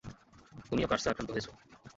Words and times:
তুমিও 0.69 0.89
কার্সে 0.91 1.07
আক্রান্ত 1.09 1.29
হয়েছো? 1.33 1.51